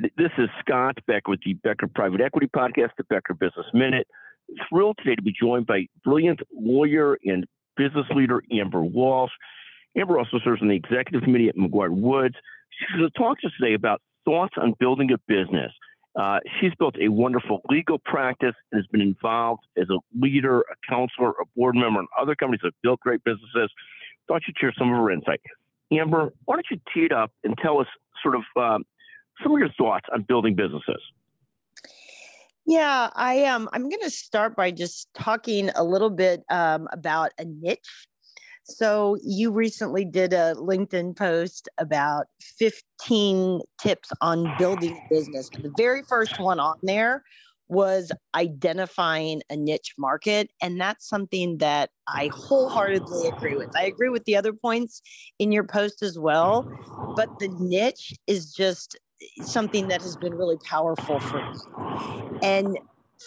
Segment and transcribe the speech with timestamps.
[0.00, 4.06] This is Scott Becker with the Becker Private Equity Podcast, the Becker Business Minute.
[4.68, 7.44] Thrilled today to be joined by brilliant lawyer and
[7.76, 9.32] business leader Amber Walsh.
[9.96, 12.34] Amber also serves on the executive committee at McGuireWoods.
[12.70, 15.72] She's going to talk to us today about thoughts on building a business.
[16.14, 20.76] Uh, she's built a wonderful legal practice and has been involved as a leader, a
[20.88, 23.68] counselor, a board member, and other companies that have built great businesses.
[24.28, 25.40] Thought she'd share some of her insight.
[25.90, 27.88] Amber, why don't you tee it up and tell us
[28.22, 28.84] sort of um,
[29.42, 31.02] some of your thoughts on building businesses?
[32.66, 33.62] Yeah, I am.
[33.62, 38.06] Um, I'm going to start by just talking a little bit um, about a niche.
[38.64, 42.26] So, you recently did a LinkedIn post about
[42.58, 45.48] 15 tips on building a business.
[45.48, 47.22] The very first one on there
[47.68, 50.50] was identifying a niche market.
[50.60, 53.70] And that's something that I wholeheartedly agree with.
[53.76, 55.00] I agree with the other points
[55.38, 56.66] in your post as well.
[57.14, 58.98] But the niche is just
[59.42, 61.58] something that has been really powerful for me.
[62.42, 62.78] And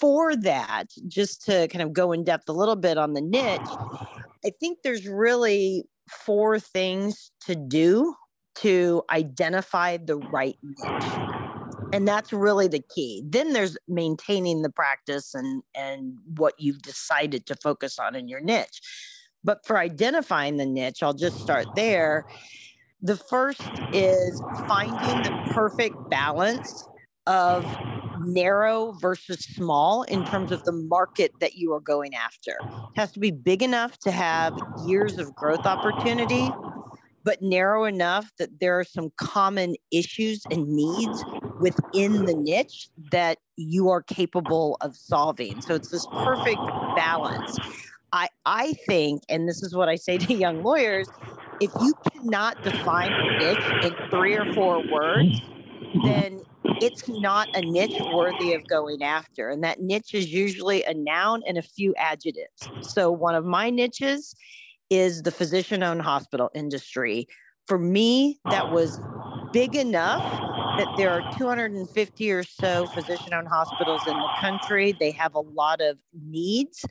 [0.00, 3.60] for that, just to kind of go in depth a little bit on the niche,
[4.44, 8.14] I think there's really four things to do
[8.56, 11.20] to identify the right niche.
[11.92, 13.22] And that's really the key.
[13.26, 18.40] Then there's maintaining the practice and and what you've decided to focus on in your
[18.40, 18.80] niche.
[19.44, 22.24] But for identifying the niche, I'll just start there
[23.02, 23.60] the first
[23.92, 26.88] is finding the perfect balance
[27.26, 27.66] of
[28.20, 32.52] narrow versus small in terms of the market that you are going after.
[32.60, 34.54] It has to be big enough to have
[34.86, 36.48] years of growth opportunity,
[37.24, 41.24] but narrow enough that there are some common issues and needs
[41.58, 45.60] within the niche that you are capable of solving.
[45.62, 46.58] So it's this perfect
[46.96, 47.58] balance.
[48.12, 51.08] I, I think, and this is what I say to young lawyers,
[51.62, 55.40] if you cannot define a niche in three or four words,
[56.04, 56.40] then
[56.80, 59.48] it's not a niche worthy of going after.
[59.48, 62.68] And that niche is usually a noun and a few adjectives.
[62.80, 64.34] So one of my niches
[64.90, 67.28] is the physician owned hospital industry.
[67.68, 68.98] For me, that was
[69.52, 70.20] big enough
[70.78, 74.96] that there are 250 or so physician owned hospitals in the country.
[74.98, 76.84] They have a lot of needs,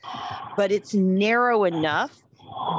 [0.56, 2.22] but it's narrow enough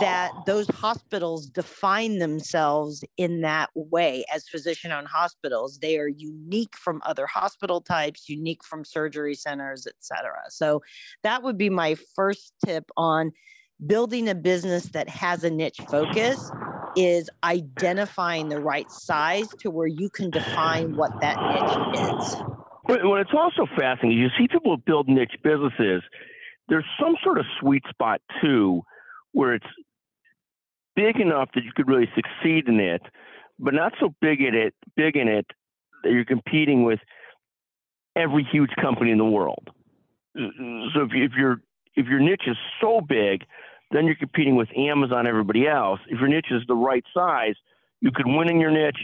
[0.01, 5.79] that those hospitals define themselves in that way as physician owned hospitals.
[5.79, 10.43] They are unique from other hospital types unique from surgery centers et cetera.
[10.49, 10.81] So
[11.23, 13.31] that would be my first tip on
[13.85, 16.51] building a business that has a niche focus
[16.95, 22.35] is identifying the right size to where you can define what that niche is.
[22.87, 24.19] Well it's also fascinating.
[24.19, 26.01] You see people build niche businesses.
[26.69, 28.83] There's some sort of sweet spot too
[29.33, 29.65] where it's
[30.95, 33.01] big enough that you could really succeed in it,
[33.59, 35.45] but not so big in it, big in it
[36.03, 36.99] that you're competing with
[38.15, 39.69] every huge company in the world.
[40.35, 41.57] So if, if your
[41.95, 43.43] if your niche is so big,
[43.91, 45.99] then you're competing with Amazon, everybody else.
[46.07, 47.53] If your niche is the right size,
[48.01, 48.97] you could win in your niche.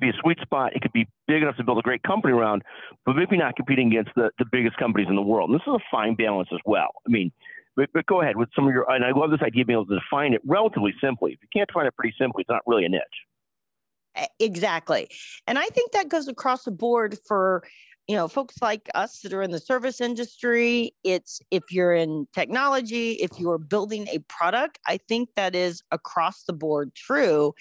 [0.00, 0.76] Be a sweet spot.
[0.76, 2.62] It could be big enough to build a great company around,
[3.04, 5.50] but maybe not competing against the, the biggest companies in the world.
[5.50, 6.90] And this is a fine balance as well.
[7.04, 7.32] I mean,
[7.76, 9.78] but, but go ahead with some of your, and I love this idea of being
[9.78, 11.32] able to define it relatively simply.
[11.32, 13.00] If you can't define it pretty simply, it's not really a niche.
[14.38, 15.08] Exactly.
[15.46, 17.62] And I think that goes across the board for
[18.06, 22.26] you know folks like us that are in the service industry it's if you're in
[22.32, 27.54] technology if you're building a product i think that is across the board true.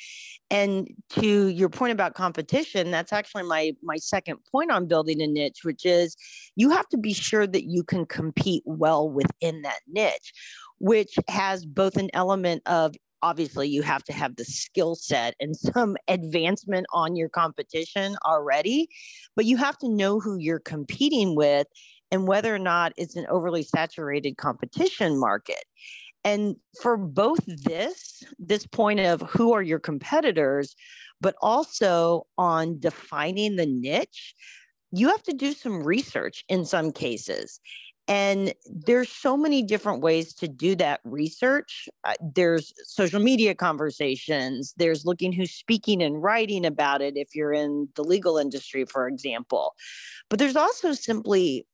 [0.51, 5.27] And to your point about competition that's actually my my second point on building a
[5.27, 6.15] niche which is
[6.55, 10.33] you have to be sure that you can compete well within that niche
[10.79, 15.55] which has both an element of obviously you have to have the skill set and
[15.55, 18.87] some advancement on your competition already
[19.35, 21.67] but you have to know who you're competing with
[22.11, 25.63] and whether or not it's an overly saturated competition market.
[26.23, 30.75] And for both this this point of who are your competitors
[31.21, 34.33] but also on defining the niche
[34.91, 37.61] you have to do some research in some cases
[38.09, 41.87] and there's so many different ways to do that research.
[42.03, 47.53] Uh, there's social media conversations, there's looking who's speaking and writing about it if you're
[47.53, 49.75] in the legal industry, for example.
[50.27, 51.67] But there's also simply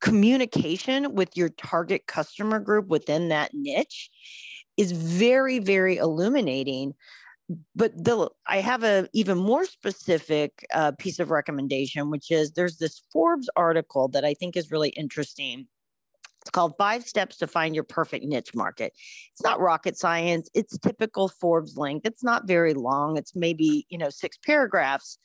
[0.00, 4.10] communication with your target customer group within that niche
[4.76, 6.94] is very, very illuminating
[7.74, 12.76] but the I have a even more specific uh, piece of recommendation, which is there's
[12.76, 15.66] this Forbes article that I think is really interesting.
[16.42, 18.92] It's called Five Steps to Find Your Perfect Niche Market.
[19.32, 20.48] It's not rocket science.
[20.54, 22.06] It's typical Forbes length.
[22.06, 23.16] It's not very long.
[23.16, 25.18] It's maybe you know six paragraphs,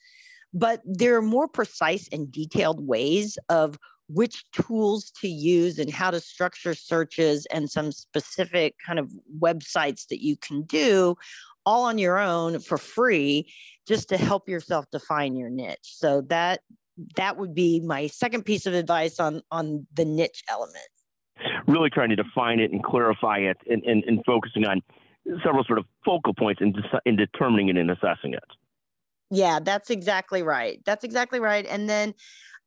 [0.52, 3.78] but there are more precise and detailed ways of
[4.14, 10.06] which tools to use and how to structure searches and some specific kind of websites
[10.08, 11.16] that you can do
[11.66, 13.52] all on your own for free
[13.86, 15.78] just to help yourself define your niche.
[15.82, 16.60] So that
[17.16, 20.78] that would be my second piece of advice on on the niche element.
[21.66, 24.80] Really trying to define it and clarify it and, and, and focusing on
[25.42, 26.74] several sort of focal points in,
[27.04, 28.44] in determining it and assessing it.
[29.30, 30.80] Yeah that's exactly right.
[30.84, 31.66] That's exactly right.
[31.66, 32.14] And then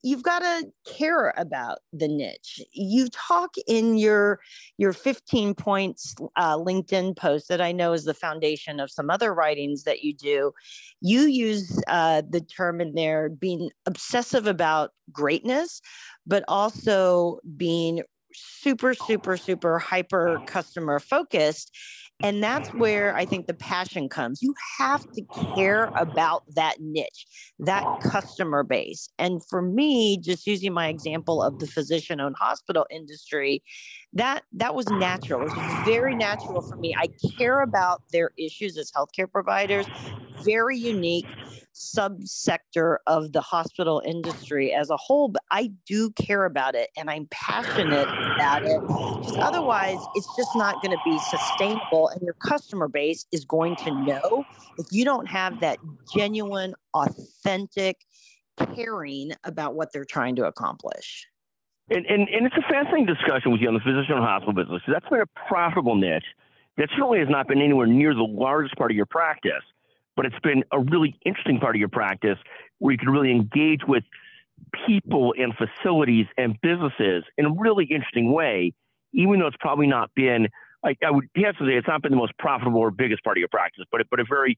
[0.08, 2.62] you've got to care about the niche.
[2.72, 4.40] You talk in your
[4.78, 9.34] your 15 points uh, linkedin post that i know is the foundation of some other
[9.34, 10.54] writings that you do.
[11.02, 15.82] You use uh, the term in there being obsessive about greatness
[16.26, 18.04] but also being
[18.34, 21.76] super super super hyper customer focused
[22.24, 24.42] and that's where I think the passion comes.
[24.42, 25.22] You have to
[25.56, 27.28] care about that niche,
[27.60, 29.10] that customer base.
[29.20, 33.62] And for me, just using my example of the physician owned hospital industry,
[34.14, 35.42] that that was natural.
[35.42, 36.96] It was very natural for me.
[36.98, 39.86] I care about their issues as healthcare providers,
[40.44, 41.28] very unique
[41.78, 47.10] subsector of the hospital industry as a whole, but I do care about it and
[47.10, 48.82] I'm passionate about it.
[48.82, 53.76] Because otherwise, it's just not going to be sustainable, and your customer base is going
[53.78, 54.46] to know
[54.78, 55.78] if you don't have that
[56.14, 58.06] genuine, authentic
[58.76, 61.28] caring about what they're trying to accomplish.
[61.90, 64.82] And, and, and it's a fascinating discussion with you on the physician hospital business.
[64.88, 66.26] That's been a profitable niche.
[66.78, 69.64] That certainly has not been anywhere near the largest part of your practice
[70.18, 72.38] but it's been a really interesting part of your practice
[72.80, 74.04] where you can really engage with
[74.86, 78.74] people and facilities and businesses in a really interesting way,
[79.14, 80.48] even though it's probably not been
[80.84, 83.38] like I would have to say it's not been the most profitable or biggest part
[83.38, 84.58] of your practice, but but a very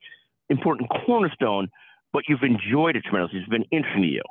[0.49, 1.67] important cornerstone.
[2.11, 3.39] But you've enjoyed it tremendously.
[3.39, 4.23] It's been interesting to you.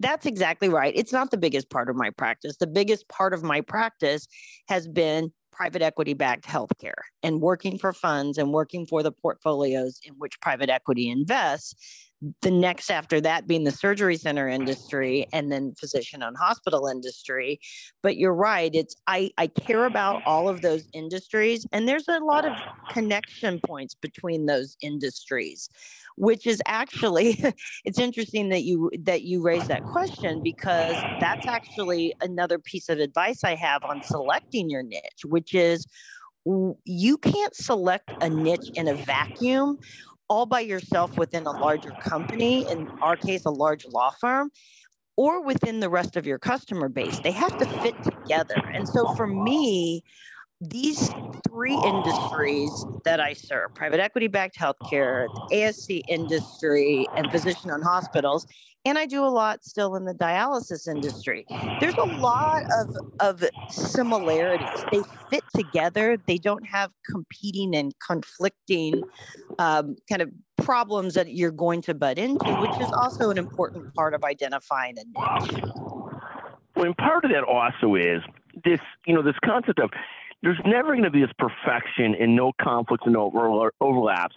[0.00, 0.92] That's exactly right.
[0.96, 2.56] It's not the biggest part of my practice.
[2.56, 4.26] The biggest part of my practice
[4.68, 5.32] has been
[5.62, 10.40] private equity backed healthcare and working for funds and working for the portfolios in which
[10.40, 12.10] private equity invests.
[12.42, 17.60] The next after that being the surgery center industry and then physician owned hospital industry.
[18.02, 22.20] But you're right, it's I, I care about all of those industries and there's a
[22.20, 22.52] lot of
[22.88, 25.70] connection points between those industries
[26.16, 27.42] which is actually
[27.84, 32.98] it's interesting that you that you raise that question because that's actually another piece of
[32.98, 35.86] advice I have on selecting your niche, which is
[36.84, 39.78] you can't select a niche in a vacuum
[40.32, 44.50] all by yourself within a larger company, in our case, a large law firm,
[45.14, 47.20] or within the rest of your customer base.
[47.20, 48.56] They have to fit together.
[48.74, 50.02] And so for me,
[50.62, 51.10] these
[51.48, 58.46] three industries that I serve private equity backed healthcare, ASC industry, and physician owned hospitals.
[58.84, 61.46] And I do a lot still in the dialysis industry.
[61.80, 64.84] There's a lot of, of similarities.
[64.90, 69.02] They fit together, they don't have competing and conflicting
[69.58, 73.94] um, kind of problems that you're going to butt into, which is also an important
[73.94, 75.62] part of identifying a niche.
[76.74, 78.22] Well, and part of that also is
[78.64, 79.90] this, you know, this concept of
[80.42, 84.34] there's never going to be this perfection and no conflicts and no overlaps.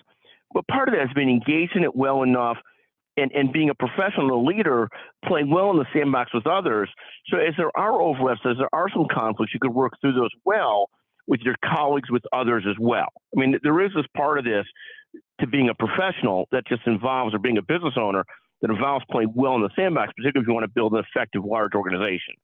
[0.54, 2.58] But part of that has been engaging it well enough
[3.18, 4.90] and, and being a professional leader,
[5.26, 6.90] playing well in the sandbox with others.
[7.28, 10.32] So as there are overlaps, as there are some conflicts, you could work through those
[10.44, 10.90] well
[11.28, 13.08] with your colleagues, with others as well.
[13.36, 14.66] I mean, there is this part of this
[15.42, 18.24] to being a professional that just involves, or being a business owner
[18.62, 21.44] that involves playing well in the sandbox, particularly if you want to build an effective
[21.44, 22.36] large organization.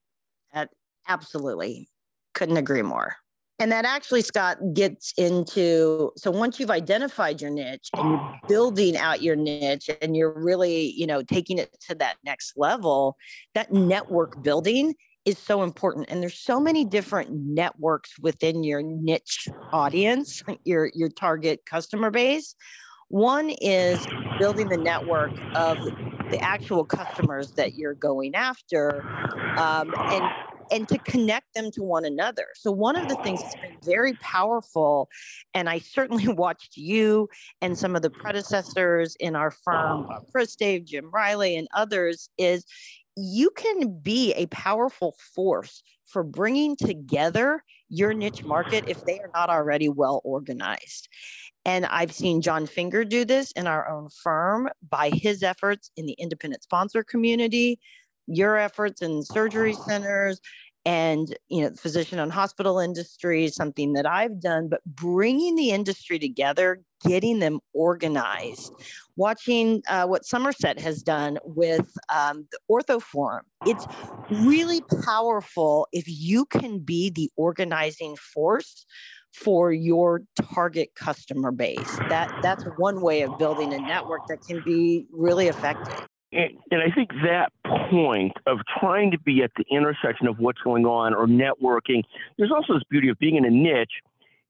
[1.07, 1.87] absolutely.
[2.33, 3.15] Couldn't agree more.
[3.61, 8.97] And that actually, Scott, gets into so once you've identified your niche and you're building
[8.97, 13.17] out your niche and you're really, you know, taking it to that next level,
[13.53, 16.07] that network building is so important.
[16.09, 22.55] And there's so many different networks within your niche audience, your your target customer base.
[23.09, 24.07] One is
[24.39, 25.77] building the network of
[26.31, 29.03] the actual customers that you're going after,
[29.59, 30.23] um, and
[30.71, 32.47] and to connect them to one another.
[32.55, 35.09] So, one of the things that's been very powerful,
[35.53, 37.29] and I certainly watched you
[37.61, 42.29] and some of the predecessors in our firm, uh, Chris Dave, Jim Riley, and others,
[42.37, 42.65] is
[43.17, 49.29] you can be a powerful force for bringing together your niche market if they are
[49.33, 51.09] not already well organized.
[51.65, 56.05] And I've seen John Finger do this in our own firm by his efforts in
[56.05, 57.79] the independent sponsor community,
[58.27, 60.39] your efforts in surgery centers
[60.83, 66.17] and you know physician and hospital industry something that i've done but bringing the industry
[66.17, 68.73] together getting them organized
[69.15, 73.45] watching uh, what somerset has done with um, the ortho forum.
[73.65, 73.85] It's
[74.29, 78.85] really powerful if you can be the organizing force
[79.33, 80.23] for your
[80.53, 82.01] target customer base.
[82.09, 86.81] That that's one way of building a network that can be really effective and, and,
[86.81, 87.51] I think that
[87.89, 92.03] point of trying to be at the intersection of what's going on or networking,
[92.37, 93.91] there's also this beauty of being in a niche.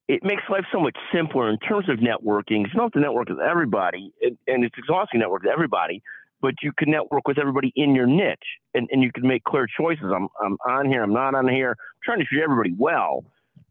[0.08, 2.60] It makes life so much simpler in terms of networking.
[2.60, 6.02] You don't have to network with everybody, and, and it's exhausting to network with everybody,
[6.40, 8.38] but you can network with everybody in your niche,
[8.74, 10.04] and, and you can make clear choices.
[10.14, 11.70] I'm, I'm on here, I'm not on here.
[11.70, 13.24] I'm trying to treat everybody well,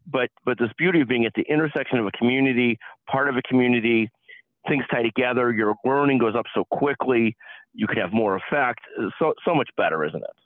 [0.06, 2.78] but but this beauty of being at the intersection of a community,
[3.10, 4.10] part of a community,
[4.68, 5.52] things tie together.
[5.52, 7.36] Your learning goes up so quickly.
[7.74, 8.80] You can have more effect.
[9.18, 10.36] So so much better, isn't it?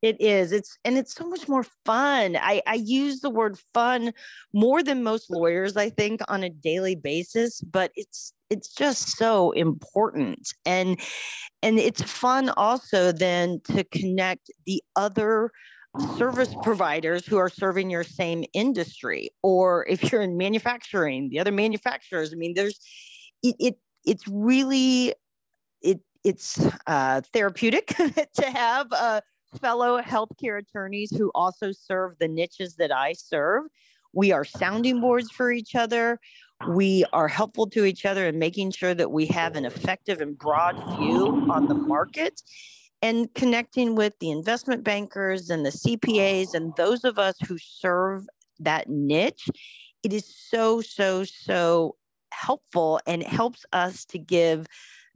[0.00, 0.52] It is.
[0.52, 2.36] It's and it's so much more fun.
[2.36, 4.12] I, I use the word fun
[4.52, 9.50] more than most lawyers, I think, on a daily basis, but it's it's just so
[9.52, 10.52] important.
[10.64, 11.00] And
[11.62, 15.50] and it's fun also then to connect the other
[16.16, 21.50] service providers who are serving your same industry or if you're in manufacturing the other
[21.50, 22.78] manufacturers i mean there's
[23.42, 25.14] it, it it's really
[25.82, 27.86] it it's uh, therapeutic
[28.34, 29.20] to have uh,
[29.60, 33.64] fellow healthcare attorneys who also serve the niches that I serve.
[34.12, 36.18] We are sounding boards for each other.
[36.68, 40.36] We are helpful to each other in making sure that we have an effective and
[40.36, 42.40] broad view on the market
[43.02, 48.26] and connecting with the investment bankers and the CPAs and those of us who serve
[48.60, 49.48] that niche.
[50.02, 51.96] It is so, so, so
[52.32, 54.66] helpful and it helps us to give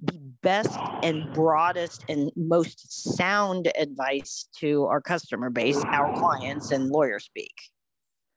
[0.00, 6.90] the best and broadest and most sound advice to our customer base, our clients, and
[6.90, 7.54] lawyer speak.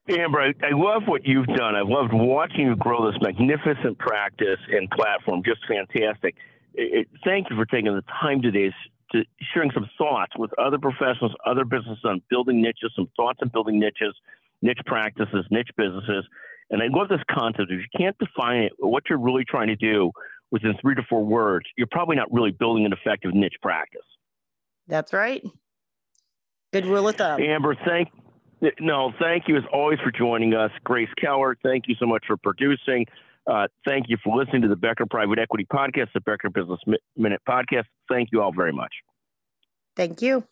[0.08, 1.76] Amber, I, I love what you've done.
[1.76, 5.42] I've loved watching you grow this magnificent practice and platform.
[5.44, 6.36] Just fantastic.
[6.76, 8.72] It, thank you for taking the time today
[9.12, 13.50] to sharing some thoughts with other professionals, other businesses on building niches, some thoughts on
[13.50, 14.16] building niches,
[14.62, 16.26] niche practices, niche businesses.
[16.70, 17.72] And I love this concept.
[17.72, 20.12] If you can't define it, what you're really trying to do
[20.52, 24.02] within three to four words, you're probably not really building an effective niche practice.
[24.88, 25.44] That's right.
[26.74, 27.42] Good rule of thumb.
[27.42, 28.10] Amber, thank
[28.80, 30.72] no, thank you as always for joining us.
[30.84, 33.06] Grace Keller, thank you so much for producing.
[33.48, 36.80] Uh, thank you for listening to the Becker Private Equity Podcast, the Becker Business
[37.16, 37.86] Minute Podcast.
[38.10, 38.92] Thank you all very much.
[39.96, 40.44] Thank you.